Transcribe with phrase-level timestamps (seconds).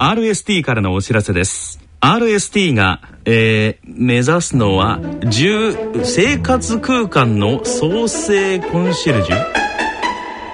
[0.00, 1.80] RST からのお知らせです。
[2.00, 9.36] RST が、えー、目指すのは10生活空間の創生コンシェルジュ？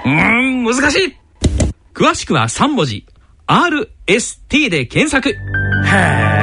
[0.07, 1.17] うーん難しい。
[1.93, 3.07] 詳しくは3文字。
[3.47, 5.29] RST で検索。
[5.29, 5.35] へ
[5.91, 6.35] え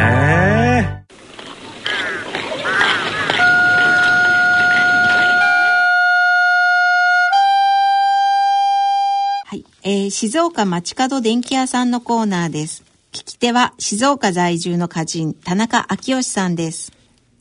[9.48, 12.91] はい、えー、静岡町角電気屋さんのコーナーです。
[13.14, 16.94] 聞き手は静岡在住の歌人、田中昭義さんです。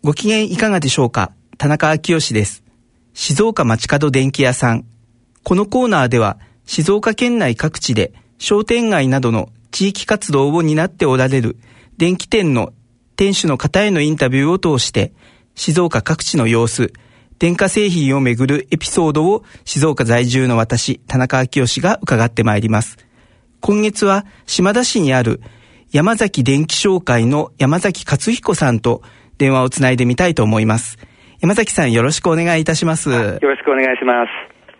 [0.02, 1.30] ご機嫌いかがでしょうか？
[1.58, 2.64] 田中昭義です。
[3.14, 4.84] 静岡町角電気屋さん。
[5.44, 11.56] このコーナーでは、静岡県内各地で商店街などの地域活動を担っておられる
[11.98, 12.72] 電気店の
[13.14, 15.12] 店主の方へのインタビューを通して、
[15.54, 16.92] 静岡各地の様子、
[17.38, 22.98] 電化製品をめぐるエピソードを静岡在住の私、田中昭義が伺ってまいります。
[23.60, 25.40] 今月は島田市にある
[25.92, 29.02] 山崎電気商会の山崎勝彦さんと
[29.38, 30.98] 電話をつないでみたいと思います。
[31.40, 33.10] 山崎さんよろしくお願いいたします。
[33.10, 34.28] よろしくお願いします。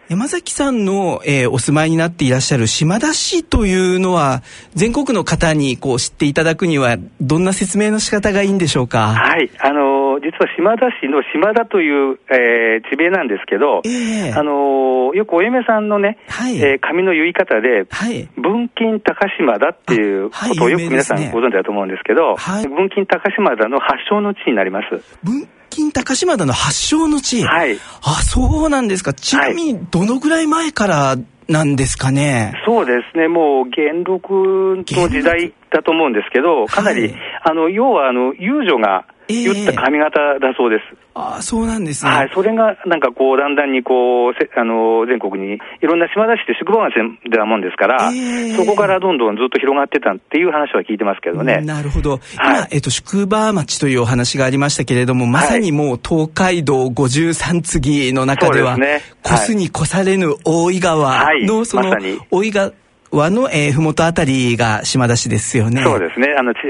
[0.09, 9.15] 山崎さんの、えー、お住まいになっていらっしゃる島田市というのは、全国の方にこう知っていただくには、どんな説明の仕方がいいんでしょうか？
[9.15, 9.51] はい。
[9.59, 25.19] あのー、実は島田市の島田という、えー、地名なんですけど、えー、あのー、よくお嫁さんのね、はい、えー、髪の結い方で、はい、文金高島田っていうことをよく皆さんご存知だと思うんですけど、はい、文金高島田の発祥の地になります。
[25.25, 27.43] 文金高島田の発祥の地？
[27.43, 27.77] はい。
[28.03, 29.15] あ、そうなんですか。
[29.15, 31.17] ちなみに、どのぐらい前から
[31.49, 32.55] なんですかね？
[32.67, 33.29] そうですね。
[33.29, 40.83] もう、元禄の時代だと思うんですけど、かなり、はい、あの、要は、あの、遊女が、言った髪型だそうです。
[40.93, 42.11] えー、ああ、そうなんですね。
[42.11, 46.95] はい、それがなんかこう、だんだんにこう、あの、全国に、いろんな島田市って宿場町
[47.29, 51.61] でなもんですから、えー、そこからどんどんずっと広がってたっていう話は聞いてますけどね。
[51.61, 52.13] なるほど。
[52.13, 61.97] はい、今、えっと、宿場町というお話がありましたけれども、まさにもう東海道53次の中では、ね、越すに越されぬ大井川の、その、
[62.31, 62.73] 大井川、
[63.13, 65.83] 和の、えー、ふもとあたりが島田市ですよね。
[65.83, 66.29] そうですね。
[66.39, 66.61] あの、地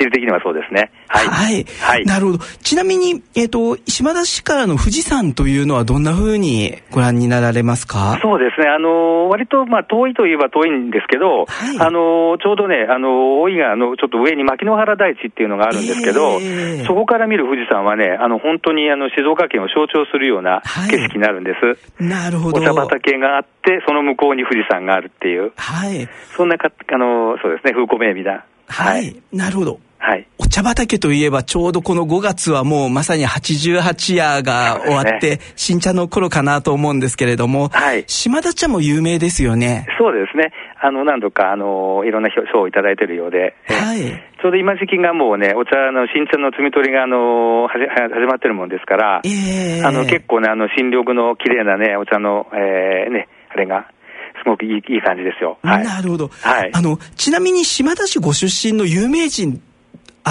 [0.00, 0.90] 理的にはそうですね。
[1.12, 1.26] はい。
[1.26, 1.66] はい。
[1.80, 2.38] はい、なるほど。
[2.62, 8.18] ちなみに、えっ、ー、と、島田市からの富士山というのはどんなふうにご覧になられますか？
[8.22, 8.68] そうですね。
[8.68, 21.66] あの、割と、まあ、遠いといえば遠いんですけど、はい、あの、ちょうどね、あの、大井川のちょっと上に牧之原大地っていうのがあるんですけど、えー、そこから見る富士山はね、あの、本当にあの、静岡県を象徴するような景色になるんです。
[21.66, 22.60] はい、なるほど。
[22.60, 25.52] お茶畑があって、その向こうに富士山があるっていう。
[25.56, 25.96] はい。
[25.96, 26.08] はい。
[26.36, 28.44] そんなか、あの、そうですね、風光明媚な。
[28.68, 29.16] はい。
[29.32, 29.80] なるほど。
[30.02, 30.26] はい。
[30.38, 38.04] お茶畑といえばちょうどこの5月はもうまさに88夜が終わって、新茶の頃かなと思うんですけれども、はい。
[38.06, 39.86] 島田茶も有名ですよね。
[39.98, 40.52] そうですね。
[40.80, 44.00] あの、何度か、あの、いろんな賞をいただいてるようで、はい。
[44.00, 53.86] ちょうど今時期がもうね、お茶の新茶の摘み取りが、あの、はじ始まってるもんですから、えー、あの、結構ね、あの、新緑の綺麗なね、お茶の、えー、ね、あれが、
[54.42, 55.58] すごくいいいい感じですよ。
[55.62, 56.28] はい、なるほど。
[56.28, 56.70] はい。
[56.72, 59.60] あの、ちなみに島田市ご出身の有名人、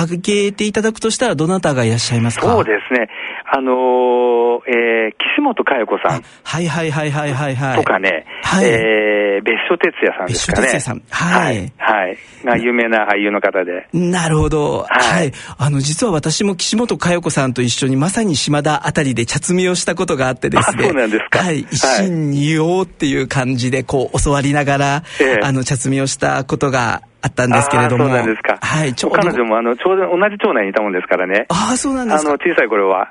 [0.01, 2.51] 挙げていただくとしたら、どなたがいらっしゃいますか？
[2.51, 3.07] そうですね。
[3.51, 6.21] あのー、えー、岸本佳代子さん。
[6.43, 7.77] はいはいはいはいはいはい。
[7.77, 10.67] とかね、はい、えー、別所哲也さんですかね。
[10.67, 11.01] 別所哲也さん。
[11.09, 11.73] はい。
[11.77, 12.17] はい。
[12.45, 13.87] が有名な俳優の方で。
[13.91, 14.85] なるほど。
[14.87, 15.31] はい。
[15.57, 20.83] あの、実は私も岸本佳代子さんと一緒にまさに島田あたりで茶摘みをしたことがあってですね。
[20.83, 21.39] そうなんですか。
[21.39, 21.61] はい。
[21.61, 28.05] 一心二用っていう感じで、こう、教わりながら、えあの、茶摘みをしたことがあったんですけれども。
[28.05, 28.57] そうなんですか。
[28.61, 29.17] はい、ちょうど。
[29.17, 31.45] 彼女も、あの、ちょうど同じ町内にいたもんですからね。
[31.49, 32.29] ああ、そうなんですか。
[32.29, 33.09] あの、小さい頃は、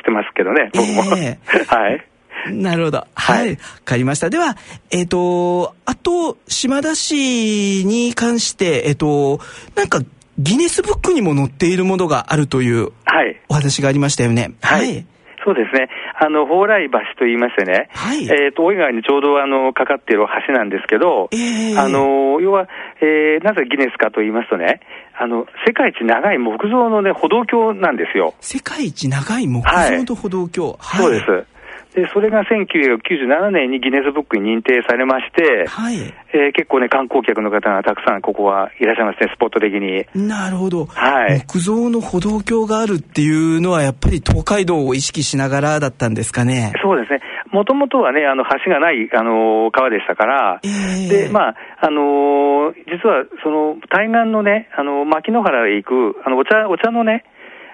[0.00, 1.16] してますけどね、僕も。
[1.16, 2.06] えー、はい。
[2.52, 3.06] なるほど。
[3.14, 3.50] はい。
[3.50, 4.30] わ、かりました。
[4.30, 4.56] では、
[4.90, 9.40] えっ、ー、と、あと、島田市に関して、えっ、ー、と、
[9.74, 10.00] なんか、
[10.38, 13.40] ギネスブックにも載っているものがあるという、はい。
[13.48, 14.52] お話がありましたよね。
[14.62, 15.06] はい、はい
[15.44, 15.88] そうですね。
[16.14, 22.68] あの、蓬莱橋と言いましてね、はい、えっ、ー、と、大井川にちょうどあの、かかっている橋なんですけど、えー、あの、要は、
[23.00, 24.80] えー、なぜギネスかと言いますとね、
[25.16, 28.34] あの、世界一長い木造のね、歩道橋なんですよ。
[28.40, 31.59] 世界一長い木造の歩道橋、はい、そうです。
[31.94, 35.98] で、それが1997年にギネスブックに認定されまして、はい。
[36.32, 40.06] えー、結構ね、観光客の方がたくさんここはいらっしゃいますね、スポット的に。
[40.14, 40.86] なるほど。
[40.86, 41.40] はい。
[41.40, 46.72] 木造の歩道橋があるっていうのは、やっぱり東海道を意識しながらだったんですかね。
[46.82, 47.20] そうですね。
[47.50, 57.24] もともとはね、あの、橋がない、あの、川でしたから、えー、で、まあ、あの実は、その、対岸のね、あの、牧之原へ行く、あの、お茶、お茶のね、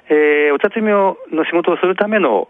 [0.09, 2.49] えー、お茶摘みの仕事をするための、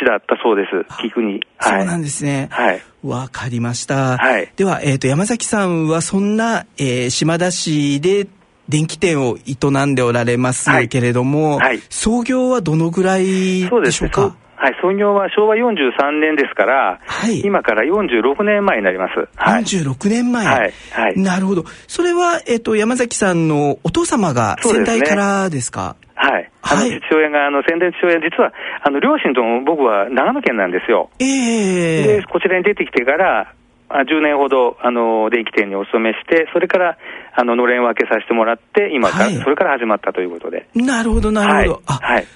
[0.00, 1.40] 橋だったそうです、菊に。
[1.60, 2.48] そうなんですね。
[2.50, 2.82] はい。
[3.02, 4.18] わかりました。
[4.18, 4.52] はい。
[4.56, 8.26] では、えっ、ー、と、山崎さんはそんな、えー、島田市で
[8.68, 14.36] 電気店を営んでおられますけれども、はいはい、創業はどのぐらいでしょうか？
[14.60, 19.28] はい、創業は昭和43年ですから、はい、今から46年前になります。
[19.36, 21.64] はい、46年前、はいはい、なるほど。
[21.86, 25.94] それは、えっ、ー、と、山崎さんのお父様が先代からですか？
[26.16, 26.50] はい。
[26.62, 28.52] あの、父親が、あの、先代父親、実は、
[28.82, 31.10] あの、両親とも僕は長野県なんですよ。
[31.20, 33.54] ええー、で、こちらに出てきてから、
[33.90, 36.98] あ10年ほど、あの、電気店にお勤めして、それから、
[37.34, 40.68] あの、のれん分けさせてもらって、今から、はい、それから始まったということで。
[40.74, 41.82] なるほど、なるほど。
[41.86, 42.14] はい。
[42.16, 42.26] はい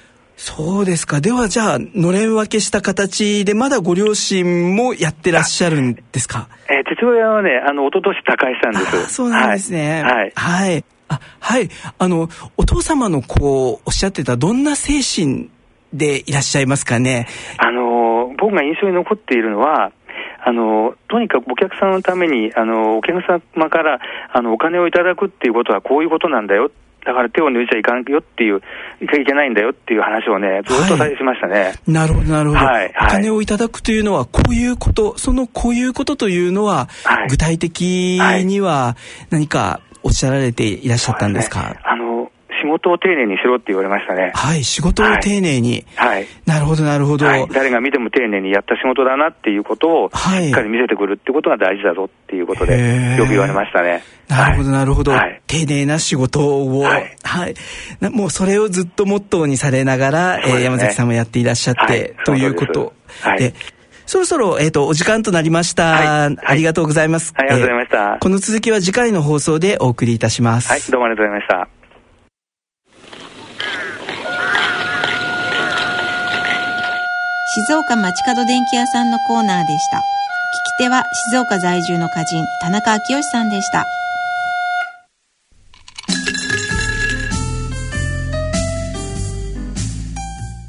[0.44, 1.20] そうですか。
[1.20, 6.48] ではじゃあ、のれん分けした形で、まだご両親もやってらっしゃるんですか？
[6.68, 9.14] えー、父親はね、あの、一昨年他界したんです。
[9.14, 10.02] そうなんですね。
[10.02, 10.32] はい。
[10.34, 10.84] はい。
[11.06, 11.68] あ、はい。
[11.96, 15.48] あの、お父様のこう、おっしゃってた、どんな精神
[15.92, 17.28] でいらっしゃいますかね？
[17.58, 19.92] あの、僕が印象に残っているのは、
[20.44, 23.22] あの、とにかくお客さんのために、あの、お客
[23.54, 24.00] 様から、
[24.32, 26.72] あの、お金をいただくっていうことはこういうことなんだよ
[27.04, 28.60] だから手を抜いちゃいかんよっていう、
[29.00, 31.60] いけいけないんだよっていう話をね、ずっとしましたね。
[31.60, 32.64] はい、なるほど、なるほど。
[32.64, 32.94] はい。
[32.96, 38.96] お金をいただくというのは、こういうこと、そのこういうことというのは、はい、具体的には
[39.30, 42.01] 何かおっしゃられていらっしゃったんですか、ね、あの、
[42.62, 44.30] 仕事を丁寧にしろって言われましたね。
[44.34, 45.84] はい、仕事を丁寧に。
[45.96, 46.26] はい。
[46.46, 47.48] なるほど、なるほど、はい。
[47.48, 54.02] 誰が見ても丁寧にやった仕事だなっていうことを、しっかり見せてくるってことが大事だぞっていうことで、よく言われましたね。
[54.28, 55.42] なるほど、なるほど、はい。
[55.48, 57.16] 丁寧な仕事を、はい。
[57.24, 57.54] はい、
[58.10, 62.92] もうそれをずっとモットーにされながら、ね、えー、山崎さんもやっていらっしゃって、はい、ということ。
[63.22, 63.38] はい。
[63.38, 63.54] で
[64.04, 66.36] そろそろ、えっ、ー、と、お時間となりました、はい。
[66.44, 67.32] ありがとうございます。
[67.36, 70.68] ありがとうございました、えー、この続きは次回の放送でお送りいたします。
[70.68, 71.81] はい、どうもありがとうございました。
[77.54, 79.98] 静岡町角電気屋さんのコーナーでした。
[79.98, 80.02] 聞き
[80.84, 83.84] 手は静岡在住の歌人、田中昭義さんでした。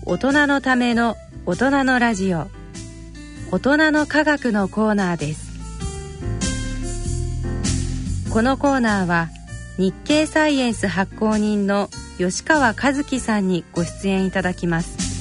[0.06, 1.16] 大人のための
[1.46, 2.48] 大人のラジオ
[3.52, 5.54] 大人の科学のコーナーです
[8.30, 9.30] このコーナーは
[9.78, 15.13] 日経サイエンス発行人の吉川和樹さんにご出演いただきます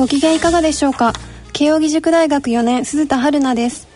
[0.00, 1.12] ご機嫌いかがでしょうか？
[1.52, 3.86] 慶應義塾大学4年鈴田春奈です。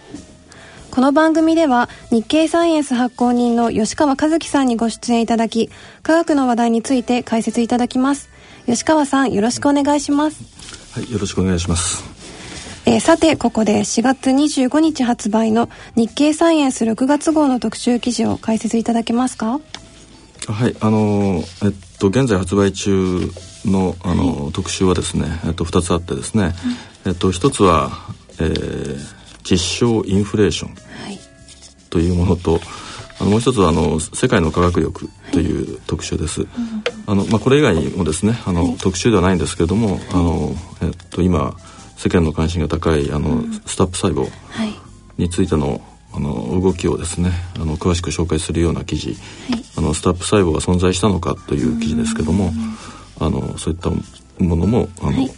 [0.91, 5.71] この番組では日経サイエンス発行人の吉川和樹さんにご出演いただき
[6.03, 8.29] 科学の話題について解説いただきます。
[8.67, 10.45] 吉川さんよろしくお願いします。
[10.93, 12.05] はいよろしくお願いします。
[12.85, 19.59] えー、さてここで4月25日発売の日経サイエンス6月号の特集記事を解説いただけますか？
[20.49, 23.31] はいあのー、えっと現在発売中
[23.65, 26.55] のあの、はい、特集はですね、えっと、2つあってですね、
[27.05, 27.91] うん、えっと、1つは、
[28.41, 28.99] えー、
[29.43, 30.75] 実証インフレーション
[31.91, 32.61] というものと、
[33.21, 36.43] あのもう一つはあの世界の科学力という特集です。
[36.43, 36.49] はい、
[37.07, 40.53] あのまあこれ以外にもですねあの、はい、特集ではないんですけれども、あの
[40.83, 41.57] えっと今
[41.97, 44.29] 世間の関心が高いあの、うん、スタップ細胞
[45.17, 45.81] についての
[46.13, 49.17] あの動きをですねあの詳しく紹介するような記事、
[49.77, 52.47] あのスタップ細胞が存在したのかという記事ですけども。
[52.47, 55.31] うんあのそういったものもあの、はい、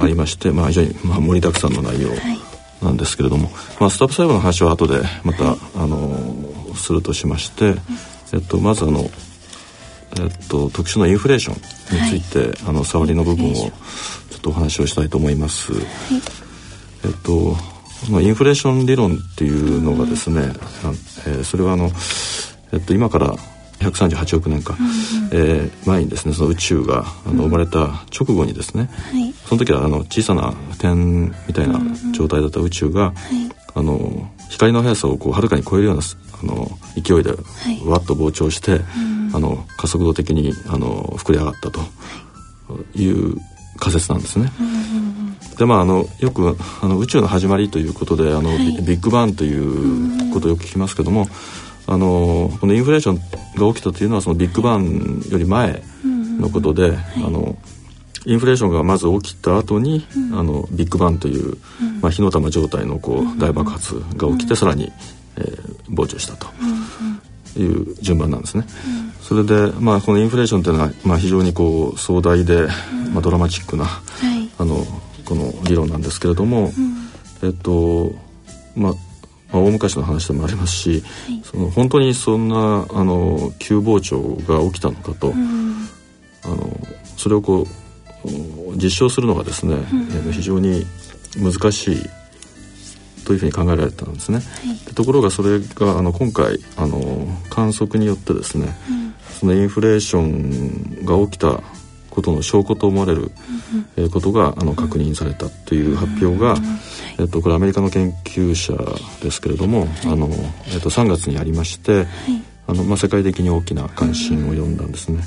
[0.00, 2.10] ありまして、まあ、非常に、まあ、盛りだくさんの内容
[2.82, 6.16] なんですけれども、まあ、スタッフ細胞の話は後でまた、あの
[6.74, 7.74] するとしまして、
[8.32, 13.68] えっと、まずあの、えっと、特殊なインフレーションについて、あの触りの部分をちょ
[14.36, 15.72] っとお話をしたいと思います。
[17.04, 17.56] えっと
[18.10, 20.42] まあ、インフレーション理論っていうのがですね、
[21.26, 21.90] えー、それはあの、
[22.72, 23.34] えっと、今から
[23.80, 24.92] 138億年か、うんうん、
[25.32, 31.80] えー、前にですねその宇宙があの生まれた直後にですね、うん、その時はあの小さな点みたいな
[32.12, 36.02] 状態だった宇宙が、うんうん、あの光の速さをこうはるかに超えるような
[36.40, 37.30] あの勢いで
[37.84, 38.80] わっと膨張して、はい、
[39.34, 41.80] あの加速度的にあの膨れ上がったと
[42.94, 43.08] い。
[43.08, 43.38] う
[43.78, 44.52] 仮説なんですね。
[45.56, 51.26] でまああのよくあの宇宙の始まりということであの、はい、ビッグバンということをよく聞きますけども。
[51.90, 53.16] あのこのインフレーション
[53.56, 55.82] が起きたというのはそのビッグバンより前
[56.38, 57.56] のことで、あの
[58.26, 61.56] インフレーションがまず起きた後に、うん、あのビッグバンという、
[62.02, 64.92] まあ、火の玉状態のこう大爆発が起きて、さらに、
[65.38, 66.48] えー、膨張したと
[67.58, 68.66] いう順番なんですね。
[69.22, 72.68] それで、まあ、このインフレーションというのは、まあ、非常にこう壮大で、
[73.14, 74.00] まあ、ドラマチックな、は
[74.36, 74.84] い、あの
[75.24, 76.70] この理論なんですけれども、
[77.42, 78.12] えっと
[78.76, 79.07] まあ
[79.52, 85.88] まあ、大昔の話でもありますし、はい、その本当にそんなあの急膨張が起きたのかと、うん、
[86.44, 86.78] あの
[87.16, 87.68] それをこう
[88.76, 90.84] 実証するのがですね、うん、非常に
[91.36, 92.02] 難しい
[93.24, 101.60] というふうに考えられたんですね、はい、ところがそれがあの今回あの観測によってですね、うん、そのインフレーションが起きた
[102.10, 103.30] ことの証拠と思われる、
[104.10, 106.62] ことがあの確認されたという発表が、うん、
[107.18, 108.74] えっと、これアメリカの研究者
[109.22, 110.28] ですけれども、はい、あの
[110.72, 112.06] えっと、3月にありまして、はい、
[112.68, 115.22] あのまあ、世界的に大きな関心を呼んだんですね。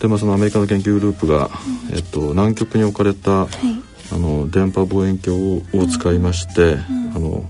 [0.00, 1.48] でまあ、そのアメリカの研究グループが、
[1.92, 3.46] えっと、南極に置かれた、あ
[4.18, 6.76] の電波望遠鏡を使いまして、
[7.14, 7.44] あの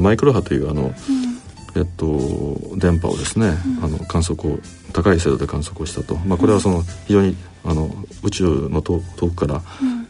[0.00, 0.92] マイクロ波というあの、
[1.76, 4.58] えっと、電波をですね、あの観測を
[4.92, 7.90] 高い精度で観測をしたと、まあ、これはその非常にあの
[8.22, 9.62] 宇宙の遠くから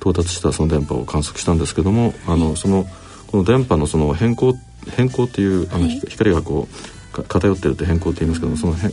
[0.05, 2.85] 到達したその電波を観測したんですけども、あのその
[3.27, 4.55] この電波のその変更
[4.91, 8.91] 変更っていうあの、光がこう偏ってるって変更って言いますけどそのへ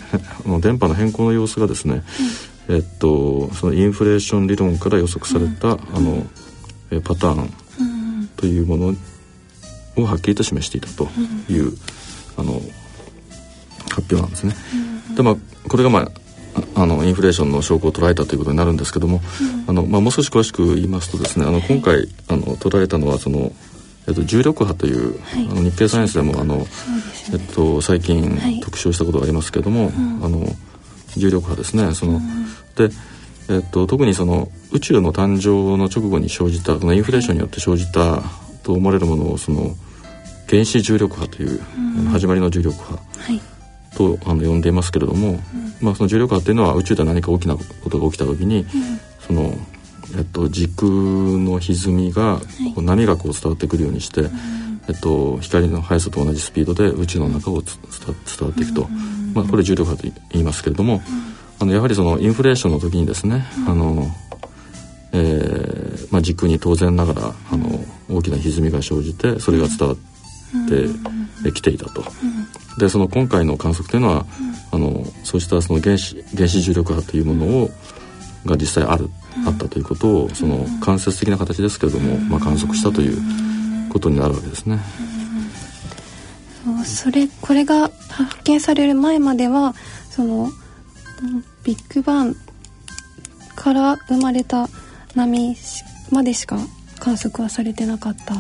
[0.48, 2.04] の電波の変更の様子がですね、
[2.70, 6.26] えっと、そのインフレーション理論から予測された、あの
[7.04, 8.96] パターンというもの
[9.98, 11.10] をはっきりと示していたと
[11.50, 11.74] いう、
[12.38, 12.62] あの
[13.90, 14.56] 発表なんですね。
[15.16, 15.36] でまあ
[15.68, 16.21] これがまあ
[16.76, 19.22] あのインフレーションの証拠を捉えたということになるんですけども、
[19.68, 23.52] あのまあ、もう少し詳しく言いますとですねあの今回あの捉えたのはその、
[24.08, 26.66] えっと、重力波という、はい、あの日経サイエンスでもあの、ね、
[27.34, 29.94] えっと、最近特集したことがありますけれども、はい、
[30.24, 30.46] あの
[31.18, 32.20] 重力波ですねその、
[32.76, 32.90] で
[33.50, 38.22] えっと、特にその宇宙の誕生の直後に生じたこのインフレーションによって生じた
[38.64, 39.76] と思われるものをその
[40.48, 41.62] 原子重力波という、
[41.98, 43.00] うん、始まりの重力波
[43.96, 45.40] と、あの呼んでいますけれども、うん、
[45.82, 48.68] まあ、その重力波っていうのは宇宙で何か大きなことが起きた時に、うん、
[49.20, 49.54] その、
[50.18, 52.40] えっと、時空の歪みが、
[52.76, 54.30] こう波がこう伝わってくるようにして、
[54.88, 57.72] えっと、光の速さと同じスピードで宇宙の中を伝
[58.42, 58.88] わっていくと、
[59.34, 61.02] まあ、これ重力波と言いますけれども。
[61.62, 64.08] あのやはりそのインフレーションの時にですね、あの
[65.14, 67.70] えーまあ、時空に当然ながらあの
[68.10, 70.11] 大きな歪みが生じてそれが伝わって
[71.54, 72.04] きていたと。
[72.78, 74.26] でその今回の観測というのは、
[74.72, 77.70] あのそうしたその原子原子重力波というものを
[78.46, 79.10] が実際ある、
[79.46, 83.18] あったということをその間接的な形ですけれども、まあ、観測したという
[83.90, 84.80] ことになるわけですね。
[86.86, 89.74] それこれが発見される前までは
[90.10, 90.52] その
[91.64, 92.36] ビッグバン
[93.56, 94.68] から生まれた
[95.16, 95.56] 波
[96.12, 96.58] までしか
[97.00, 98.36] 観測はされてなかった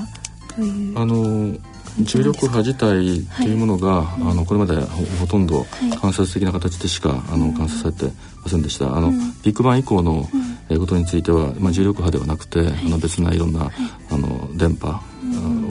[0.55, 0.99] という。
[0.99, 1.57] あの
[1.99, 4.75] 重力波自体というものが、はい、あのこれまで
[5.19, 5.65] ほとんど
[6.01, 8.95] 間接的な形でしか、はい、あの観察されてませんでした。
[8.95, 10.29] あの、うん、ビッグバン以降の、
[10.69, 13.69] うん、ことについては、まあ、重力波ではなくて、はい、あの別ないろんな、
[14.09, 14.99] あの電波、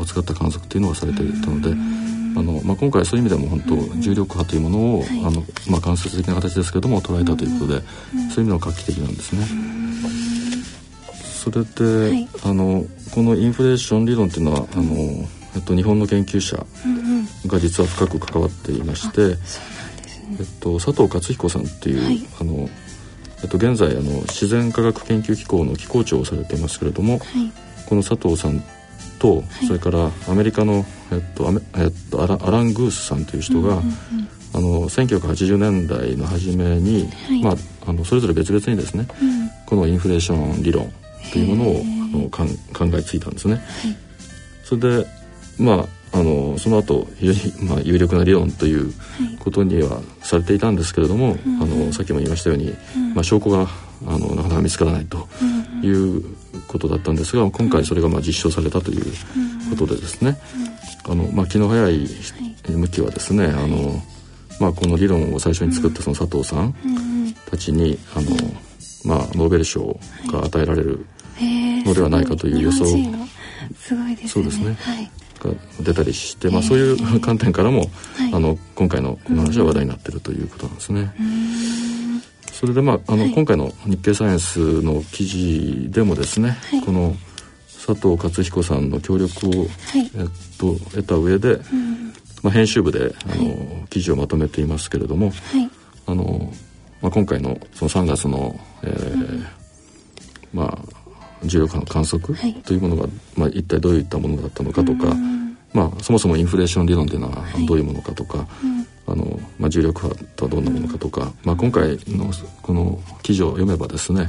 [0.00, 1.74] を使った観測というのがされていたので。
[2.36, 9.44] あの、まあ、今回そういう意味でも本当重力波というものを、あのまあ、間接的な形ですけども捉えたということで、そういう意味でも画期的なんですね。
[11.40, 12.84] それで、はい、あの
[13.14, 15.26] このインフレーション理論っていうのはあの、
[15.56, 16.64] えっと、日本の研究者
[17.46, 19.36] が実は深く関わっていまして、
[20.38, 22.68] えっと、佐藤勝彦さんっていう、はい、あの
[23.42, 27.20] えっと、現在あの自然科学研究機構の機構長をされていますけれども、はい、
[27.86, 28.62] この佐藤さん
[29.18, 37.54] と、はい、それからアメリカの、えっとえっと、アラアラン・グースさんという人が、うんうんうん、あの1980年代の初めに、はい、まあ、
[37.86, 40.92] あのそれぞれ別々にですね、うん、このインフレーション理論
[41.32, 43.54] というものをあの考えついたんですね。
[43.54, 43.62] はい、
[44.64, 45.19] それで
[45.60, 48.92] まああのその後非常に、まあ、有力な理論という
[49.38, 52.74] ことにはされていたんですけれども、あのさっきも言いましたように、
[53.14, 53.68] まあ、証拠が
[54.06, 55.28] あのなかなか見つからないと
[55.82, 56.24] いう
[56.66, 59.04] ことだったんですが今回それがまあ実証されたという
[59.70, 60.36] ことでですね、
[61.08, 62.08] あのまあ、気の早い
[62.68, 64.02] 向きはですね、あの
[64.58, 66.74] まあ、この理論を最初に作ったその佐藤さん
[67.48, 68.30] たちにあの、
[69.04, 71.06] まあ、ノーベル賞が与えられる
[71.40, 72.84] のではないかという予想、
[73.78, 74.28] すごいですね。
[74.28, 77.90] そうですね、はいが出たりして、まあ、そういう 観点からも、
[78.32, 81.12] あの今回のこの話は話題になってるということなんですね。
[82.52, 87.16] それでまああの、はい、今回の日経サイエンスの記事でもですね、はい、この
[87.86, 89.68] 佐藤勝彦さんの協力を、はい、
[90.14, 90.28] えっ
[90.58, 95.32] と、得た上で、うん、まあ、編集部であの、記事をまとめていますけれども、
[96.06, 96.52] あの
[97.00, 99.46] まあ、今回のその3月の、えー、うん、
[100.52, 100.99] まあ
[101.44, 108.46] 重力波の観測というものが、まあ、一体どういったものだったのかとか、うん、まあ、そもそもインフレーション理論というのはどういうものかとか、
[109.06, 112.30] あの、まあ、重力波とはどんなものかとか、まあ、今回の
[112.62, 114.28] この記事を読めばですね、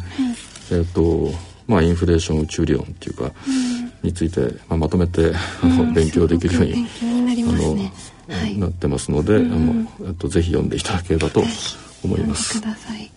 [0.71, 1.31] えっ、ー、と
[1.67, 3.31] まあインフレーション宇宙理論っていうか、
[4.03, 5.31] について、まあ、まとめて
[5.63, 7.93] あの、勉強できるようにな、ね。
[8.29, 11.43] はい、なってますので、あのえっと、ぜひ読んでいただければと
[12.03, 12.61] 思います。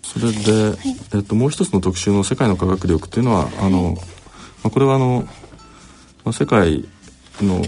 [0.03, 0.77] それで、はい、
[1.15, 3.97] えっと、もう一つの特集の「世界の科学力」っていうのはあの、
[4.63, 5.27] まあ、これはあの、
[6.25, 6.85] まあ、世界
[7.41, 7.65] の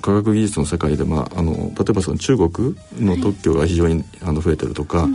[0.00, 5.08] 科学技術の世界で、まあ、あの例えばその中国の特許が非常に、あの増えてるとか、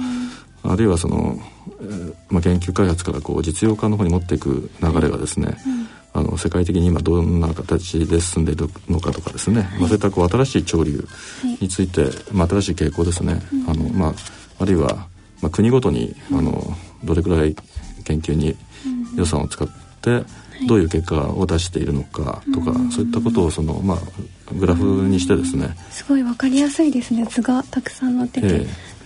[0.63, 1.39] あるいはその、
[1.81, 5.57] えーまあ、研究開発からこう実用化の方に持っていく流れがですね、
[6.13, 11.05] あの世界的に今どんな形で進んでいるのかとかですね、はい、まあ、そういったこう新しい潮流
[11.59, 14.13] について、はい、まあ、新しい傾向ですね、うん、あのまあ、
[14.59, 15.07] あるいは、
[15.41, 17.55] まあ、国ごとに、あのどれくらい
[18.03, 18.55] 研究に
[19.15, 19.67] 予算を使っ
[20.01, 20.23] て、
[20.67, 23.97] どういう結果を出しているのかとか、そういったことをその、まあ、
[24.53, 27.25] グラフにしてですね、すごい分かりやすいですね。
[27.25, 28.49] 図がたくさん載ってて、え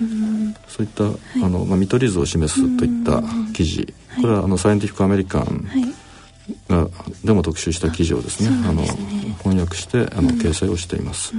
[0.03, 1.05] ー、そういった、
[1.45, 5.65] あのまあ、見取り図を示すといった記事、これはあのサイエンティフィック・アメリカン、
[6.67, 6.87] が
[7.23, 8.83] でも特集した記事をですね、ね、あの
[9.43, 11.33] 翻訳してあの、掲載をしています。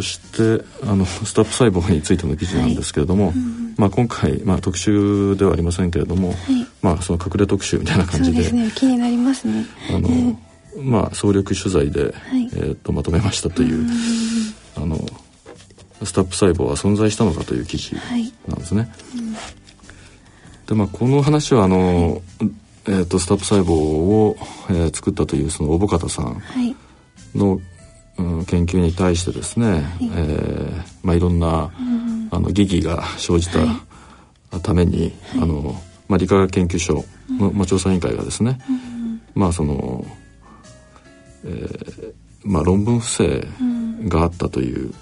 [0.00, 3.34] そしてあのスタップ細胞についての記事なんですけれども、はい。
[3.76, 6.36] まあ、今回、まあ、特集ではありませんけれども、はい、
[6.82, 9.64] まあ、その隠れ特集みたいな感じで、ね、気になりますね。
[9.90, 10.08] あの、
[10.82, 13.86] まあ、総力取材で、はい、えー、とまとめましたという
[14.76, 14.96] あの
[16.02, 17.94] スタップ細胞は存在したのかという記事
[18.48, 18.90] なんですね。
[20.66, 22.22] でまあこの話はあの、はい、
[22.86, 24.36] えーと、スタップ細胞を、
[24.70, 26.42] えー、作ったというその小保方さん
[27.34, 27.60] の、はい
[28.20, 29.82] うん、研究に対してですね、はい。
[30.02, 35.74] えーまあ、いろんな、うん、あの疑義が生じたために、はい、あの
[36.08, 40.04] まあ、理化学研究所の、まあ、調査委員会がですね、うん、まあその、
[41.44, 43.46] えーまあ、論文不正
[44.08, 44.92] があったという、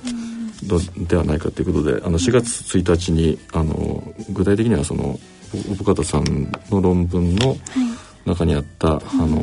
[0.65, 5.19] のではないかということであの4月1日にあの具体的にはその
[5.79, 6.25] 小方さん
[6.69, 7.57] の論文の
[8.27, 9.41] 中にあった、はい、あの、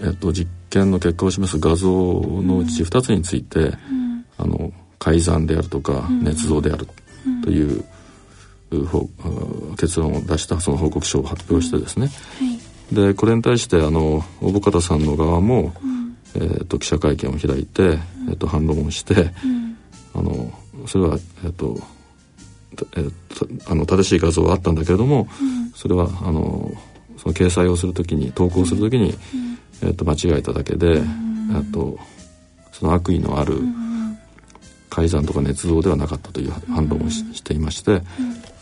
[0.00, 6.88] えっと、実験の結果を示す画像のうち2つについて、うん、あの改ざんであるとか捏造である
[7.42, 7.84] という、
[8.70, 12.08] うん、結論を出したその報告書を発表してですね、
[12.40, 12.48] うん。
[12.48, 15.72] はい、でこれに対してあの小方さんの側も、
[16.34, 19.32] えーと、記者会見を開いて、えーと、反論をして、
[20.14, 20.52] あの
[20.86, 21.78] それは、えーと
[22.96, 26.72] えー、あの正しい画像はあったんだけれども、うん、それはあの
[27.16, 31.02] その掲載をするときに投稿するときに、うん、えーと、間違えただけで、う
[31.58, 31.98] ん、と
[32.72, 33.58] その悪意のある
[34.90, 38.00] 改ざんとか捏造ではなかったという反論をし,、ていまして、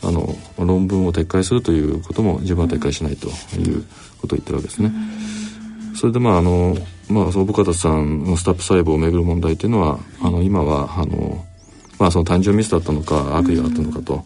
[0.03, 3.85] あの論文を撤回するということも自分は撤回しないという
[4.21, 4.91] ことを言ってるわけですね。
[5.95, 6.75] それでまああの
[7.11, 11.45] まあ、総部方さんのスタップ細胞をめぐる問題というのはあの今はあの
[11.99, 14.25] まあ、その誕生ミスだったのか悪意があったのかと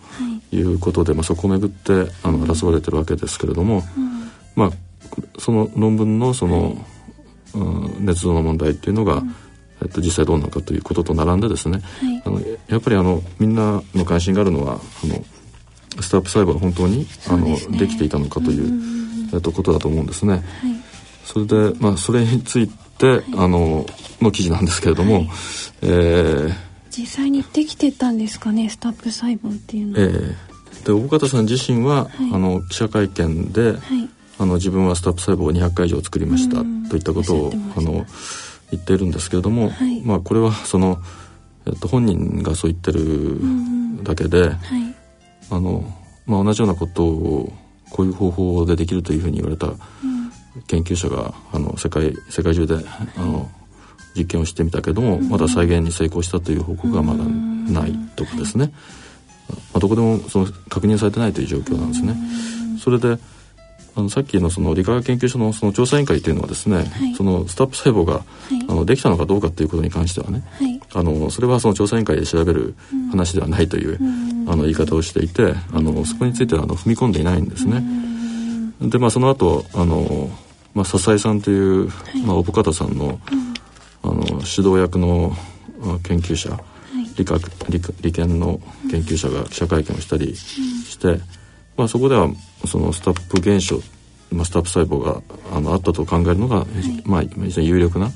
[0.53, 0.61] い。
[0.61, 3.83] うことで、まあ、そこをめぐってあの争われてるわけですけれども、
[4.55, 4.71] まあ、
[5.39, 6.77] その論文のその、
[7.55, 9.23] うん、捏造の問題っていうのが、
[9.83, 11.83] えっと、実際どうなのかということと並んでですね、
[12.25, 15.25] あのやっぱりあのみんなの関心があるのはあの
[16.01, 18.71] スタップ細胞が本当にあのできていたのかという、
[19.35, 20.43] えっと、ことだと思うんですね。
[21.25, 23.85] それで、まあ、それについて、あの
[24.21, 25.29] の記事なんですけれども、はい、
[25.83, 30.07] えー実際にできてたんですかねスタップ細胞っていうのは。
[30.07, 33.79] えー、で大方さん自身は、はい、あの記者会見で、はい、
[34.39, 36.57] あの自分はスタップ細胞を200回以上作りました
[36.91, 38.05] といったことをあの
[38.71, 40.99] 言っているんですけれども、はい、まあこれはその、
[41.67, 43.39] えっと、本人がそう言ってる
[44.03, 44.51] だけで、
[45.51, 45.85] あの
[46.27, 47.53] まあ、同じようなことを
[47.91, 49.73] こういう方法でできるというふうに言われた
[50.67, 52.77] 研究者があの世界世界中で
[53.17, 53.49] あの
[54.17, 58.73] 実験をしてみたけども、まだ再現に成功したという報告がまだないとかですね、
[59.49, 62.17] まあ、どこでもその確認されてないという状況なんですね。
[62.79, 63.19] それで
[63.97, 68.25] あのさっきのその理化学研究所のその調査委員会というのはですね、はい、そのスタップ細胞が、はい、
[68.69, 72.75] あのできたのかどうかということに関してはね、はい、あのそれはその調査委員会で調べる
[73.11, 73.99] 話ではないという、
[74.47, 77.83] あの言い方をしていてあのそこについてはあの踏み込んでいないんですね。
[78.83, 80.31] でまあその後あの
[80.75, 81.87] まあ笹井さんという、
[82.27, 83.19] まあ、小保方さんの、
[84.03, 84.37] あの指
[84.69, 85.33] 導役の
[86.03, 86.61] 研究者、はい、
[87.17, 87.39] 理科
[87.71, 91.23] 理理研の研究者が記者会見をしたりして、うん、
[91.77, 92.29] まあ、そこでは
[92.67, 93.81] そのスタップ現象、
[94.31, 96.67] まあ、スタップ細胞があのあったと考えるのが、はい、
[97.05, 98.11] まあ、非常に有力な、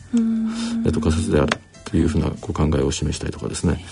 [0.86, 3.84] えっと、仮説であるというふうなこう考えを示したりとかですね。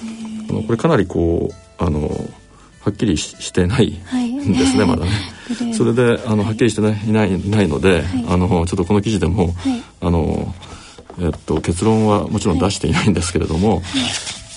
[0.49, 2.09] あのこれかなりこうあの
[2.81, 5.11] はっきりしてないんですね、はい、まだね。
[5.75, 9.55] それであのはっきりしてないないないので、はい、あのちょっとこの記事でも、
[10.01, 10.55] あの
[11.21, 13.83] えっと、結論はもちろん出していないんですけれども、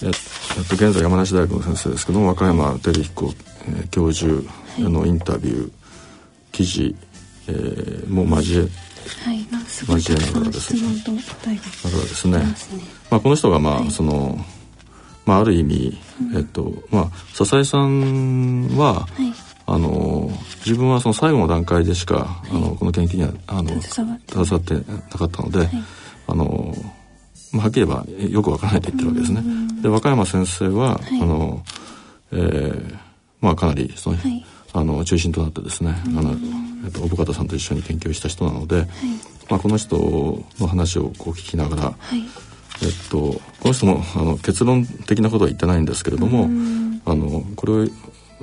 [0.03, 3.33] えっと、現在山梨大学の先生ですけども和歌山照彦、えー、
[3.89, 4.43] 教授
[4.77, 5.71] のインタビュー、
[6.51, 6.95] 記事、
[7.47, 8.69] えー、も交え
[9.25, 9.45] はい、
[9.87, 10.81] 交えながらですね。
[11.03, 12.39] だからですね、
[13.09, 14.37] まあ、この人がまあ、はい、その、
[15.25, 15.97] まあ、ある意味、
[16.35, 19.33] えっと、まあ、笹井さんは、はい、
[19.65, 20.29] あの
[20.65, 24.81] 自分はその最後の段階でしか、あのこの研究にはあの携わってな
[25.17, 25.69] かったので、
[26.27, 26.75] あの
[27.51, 29.43] まあ、はっきり言えばよくわからないと言ってるわけですね。
[29.81, 31.63] で和歌山先生は、あの
[32.31, 32.97] えー、
[33.41, 34.17] まあかなりその、
[34.73, 36.35] あの中心となってですね、あの
[36.85, 38.87] えっと、小方さんと一緒に研究した人なので、
[39.49, 39.97] まあ、この人
[40.59, 41.93] の話をこう聞きながら、
[42.81, 46.45] えっと、この人もあの結論的なことは言ってないんですけれども、
[47.05, 47.87] あのこれを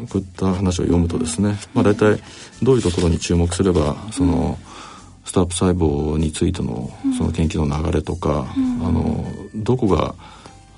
[0.09, 2.21] こういった話を読むとですね、まあ、大体
[2.63, 4.59] どういうところに注目すればその、
[5.25, 10.15] スタープ細胞についてのその研究の流れとか、あのどこが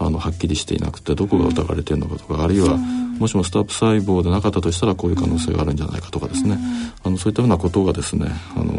[0.03, 6.59] あのはっきりしていなくてどこが疑われているのかとかあるいはもしもスタープ細胞でなかったとしたらこういう可能性があるんじゃないかとかですね、
[7.05, 8.73] あのそういったようなことがですねあの、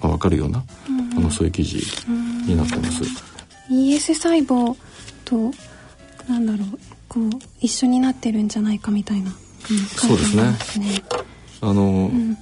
[0.00, 0.64] まあ、分かるような、
[1.16, 1.78] あのそういう記事
[2.44, 3.04] になってます。
[3.70, 4.76] ES 細胞
[5.24, 5.52] と
[6.28, 10.36] なんだろうこう一緒になってるんじゃないかみたいな、うん、そうです
[10.80, 11.02] ね。
[11.60, 12.36] あの、うん、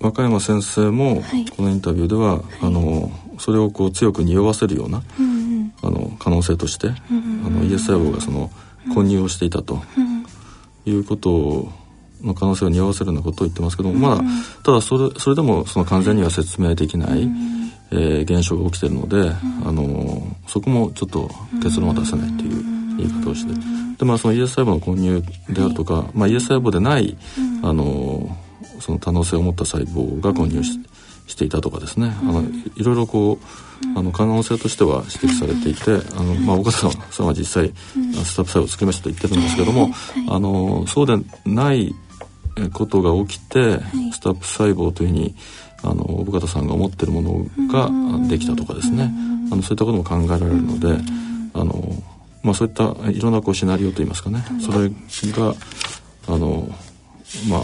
[0.00, 1.22] 和歌山先生も
[1.56, 5.39] このインタビューでは、はい、あのそれをこう強く匂わせるような、うんうん、
[5.82, 6.94] あの可能性として、うん。
[6.94, 8.50] うん、あの ES 細胞がその
[8.94, 9.82] 混入をしていたと、
[10.86, 11.70] いうこと
[12.22, 14.22] の可能性を匂わせるようなことを言ってますけども、まだ
[14.62, 17.28] ただそれそれでもその完全には説明できない、
[17.90, 19.30] えー、現象が起きてるので、
[19.64, 21.30] あのそこもちょっと
[21.62, 23.54] 結論を出せないという言い方をして、
[23.98, 27.16] でまあその ES 細胞の混入であるとか、まあ、ES 細胞でない、
[27.62, 28.36] あの
[28.80, 30.78] その多能性を持った細胞が混入し,、
[31.30, 32.42] していたとかですね、あの
[32.76, 37.72] いろいろこうあの可能性としては指摘されていて、あのまあ、岡田さんは実際、
[38.24, 39.90] スタッフ細胞を作りましたと言ってるんですけども、
[40.28, 41.16] あのそうで
[41.46, 41.94] ない
[42.72, 43.78] ことが起きて、
[44.12, 45.34] スタップ細胞というふうに
[45.82, 47.88] あの小方さんが思ってるものが
[48.28, 49.10] できたとかですね、
[49.52, 50.98] あのそういったことも考えられるので、
[51.54, 51.94] あの
[52.42, 54.90] まあ、そういったいろんなこうシナリオといいますかね、それ
[55.32, 55.54] が
[56.28, 56.68] あの
[57.48, 57.60] まあ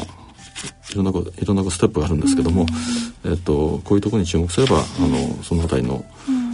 [0.90, 2.66] いろんなこといろんなステップがあるんですけども、
[3.26, 6.04] えっと、こういうところに注目すればあのその辺りの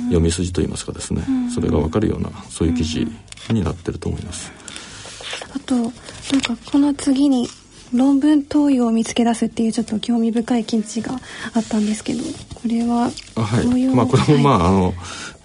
[0.07, 1.23] 読み筋といいますかですね、
[1.55, 3.07] それが分かるようなそういう記事
[3.51, 4.53] になってると思います。
[5.55, 7.49] あとなんかこの次に
[7.93, 11.13] 論文投与を見つけ出すっていうちょっと興味深い記事が
[11.55, 12.23] あったんですけど
[12.55, 13.11] これは
[13.63, 14.95] どういう、はい、まあこれもまあ、はい、あの、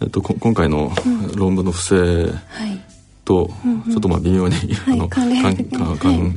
[0.02, 0.92] えっと、今回の
[1.36, 2.34] 論文の不正
[3.28, 3.52] と、
[3.92, 4.56] ちょっとまあ微妙に、
[4.88, 5.44] あの関連。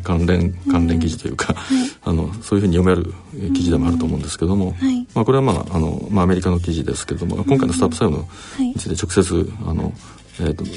[0.03, 1.55] 関連関連記事というか、
[2.03, 3.15] あのそういうふうに読める
[3.55, 4.75] 記事でもあると思うんですけども、
[5.15, 8.25] まあ、これはまああの、まあ、アメリカの記事ですけれども今回のスタップ細胞
[8.59, 9.93] について直接あの、
[10.41, 10.69] えーとえ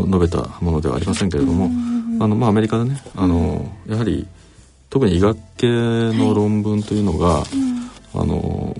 [0.00, 1.66] ー、述べたものではありませんけれども、
[2.24, 4.26] あのまあ、アメリカでねあの、やはり
[4.88, 7.44] 特に医学系の論文というのが、はい、
[8.14, 8.74] あの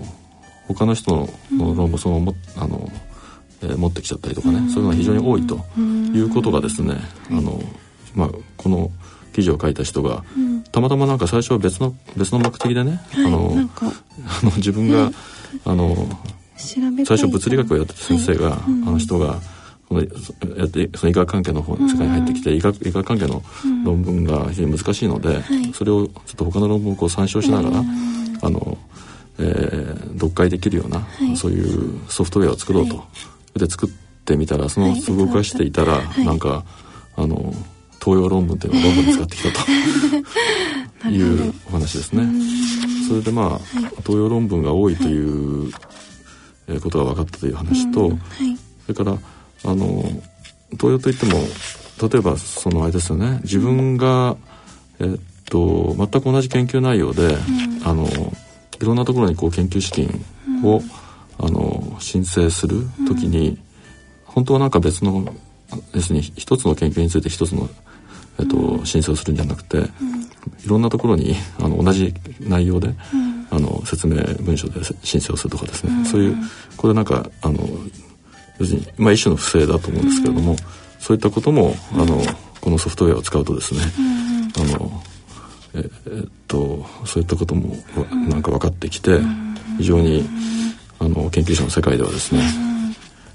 [0.69, 2.89] 他の人の論文そのもあの、
[3.63, 5.59] えー、持ってきちゃったりとかね、そういうのが非常に多いと
[6.15, 6.97] いうことがですね、
[7.31, 7.61] あの
[8.15, 8.91] まあ、この
[9.33, 10.25] 記事を書いた人が、
[10.73, 15.11] たまたまなんか最初は別の別の目的でね、はい、あの あの自分が、
[15.65, 16.09] あの
[16.57, 19.41] 最初物理学をやってた先生が、はい、あの人が。
[19.93, 23.43] このやってその医学関係の方世界に入ってきて、医学医学関係の
[23.85, 25.43] 論文が非常に難しいので、
[25.75, 27.85] それをちょっと他の論文をこう参照しながら、
[28.41, 28.79] あの、
[29.39, 33.05] えー、読解できるような、そういうソフトウェアを作ろうと、
[33.57, 33.91] で作っ
[34.25, 36.65] てみたらその動かしていたら、なんか
[37.17, 37.53] あの
[38.01, 39.59] 東洋論文っていうのを論文に使ってきたと。
[41.11, 42.29] いうお話ですね。
[43.09, 43.59] それでまあ、
[43.99, 45.73] 東洋論文が多いという
[46.81, 48.17] ことが分かったという話と、そ
[48.89, 50.03] れからあの
[50.73, 51.39] 東洋といっても
[52.09, 53.41] 例えばそのあれですよね。
[53.43, 54.37] 自分が、
[55.01, 57.37] えっと全く同じ研究内容で、うん、
[57.85, 58.07] あの
[58.81, 60.25] いろんなところにこう研究資金
[60.63, 60.91] を、うん、
[61.43, 63.59] あの申請する時に、うん、
[64.25, 65.35] 本当はなんか別の
[65.95, 67.69] 要す一つの研究について一つの、
[68.39, 69.79] えっと、申請をするんじゃなくて、
[70.65, 72.95] いろんなところにあの同じ内容で、
[73.51, 76.37] あの説明文書で申請をするとかですね、そういう
[76.77, 77.59] これなんかあの
[78.59, 80.59] 要するに、まあ、一種の不正だと思うんですけれども、うん、
[80.99, 82.21] そういったこともあの
[82.61, 83.81] このソフトウェアを使うとですね、
[84.57, 85.03] うん、あの
[85.75, 87.75] えー、っとそういったことも
[88.29, 89.21] なんか分かってきて
[89.79, 90.25] 非常に
[91.05, 92.43] あの研究者の世界ではですね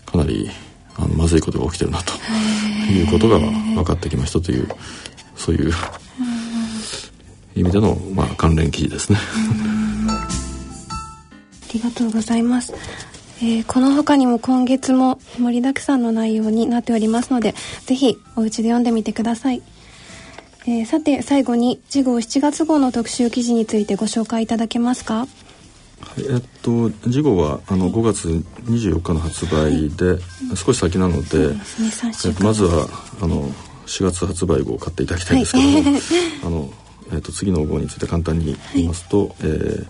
[0.06, 0.50] かなり
[0.96, 2.14] あのまずいことが起きてるなと
[2.92, 4.68] いうことが分かってきましたという
[5.36, 5.74] そういう
[7.56, 9.20] 意味での、まあ、関連記事ですね。
[10.10, 12.74] ありがとうございます。
[13.40, 17.54] えー、この他にも今月も盛りだくさんの内容になっておりますので、
[17.86, 19.62] ぜひお家で読んでみてください。
[20.66, 25.28] えー、さて最後に次号7月号の特集記事についてご紹介いただけますか？
[26.00, 28.30] はい、えっと次号はあの5月
[28.66, 30.20] 24日の発売で、はい、
[30.56, 31.62] 少し先なので、ね、
[32.26, 32.88] えっと、まずは
[33.22, 33.50] あの
[33.86, 36.02] 4月発売号を買っていただきたいんですけども、はい、
[36.46, 36.70] あの
[37.12, 39.88] えーと、次の号について簡単に言いますと、はい、えー、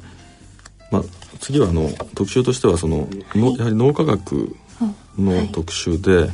[0.91, 1.04] まあ、
[1.39, 4.56] 次はあの特集としてはその、のやはり脳科学
[5.17, 6.30] の特集で、はい、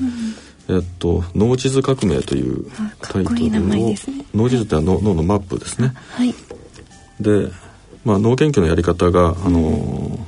[0.69, 2.69] えっと、脳地図革命という
[3.01, 3.95] タイトルの、ね、
[4.33, 5.93] 脳地図ってのは脳のマップですね。
[6.09, 6.33] はい、
[7.19, 7.49] で、
[8.05, 10.19] まあ、脳研究のやり方が、あの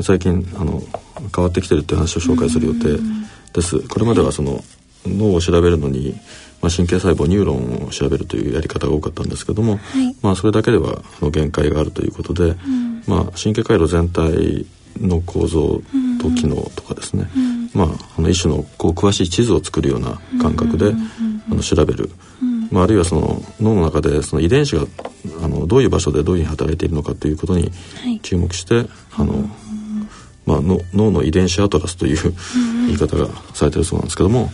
[0.00, 0.82] 最近あの
[1.34, 2.98] 変わってきてるっていう話を紹介する予定
[3.52, 3.78] です。
[3.88, 4.62] これまではその、
[5.06, 6.14] 脳を調べるのに、
[6.60, 14.66] まあ、神経細胞ニューロンを調べるというやり方が多かったんですけども、はい、まあ、それだけでは限界があるということで、うん、まあ、神経回路全体
[15.00, 15.80] の構造
[16.20, 20.92] と機能とかですね、うん、まあ、あの一種のこう詳しい地図を作るような感覚で、
[21.50, 22.10] あの調べる、
[22.70, 24.84] まあ、あるいはその脳の中でその遺伝子が
[25.42, 27.70] あのどういう場所でどういうふうに働いているのかということに
[28.22, 29.44] 注目して、はい、あの
[30.46, 32.34] まあ、脳の遺伝子アトラスという
[32.86, 34.50] 言い方がされてるそうなんですけども、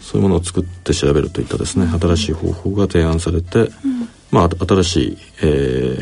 [0.00, 3.68] そういうものを作って調べるといったですね新しい方法が提案されて、
[4.30, 5.98] まあ、新しい、え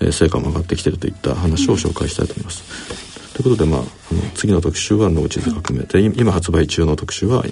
[0.00, 3.08] ー、成果も上がってきているといった話を紹介したいと思います。
[3.34, 3.82] ということで、まあ、あ
[4.14, 7.44] の次の特集は脳地図革命で、今発売中の特集は、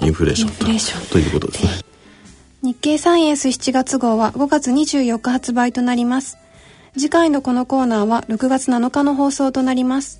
[0.00, 1.83] インフレーションということですね。
[2.64, 6.38] 日経サイエンス7月号は5月24日発売となります。
[6.94, 10.18] 次回のこのコーナーは6月7日の放送となります。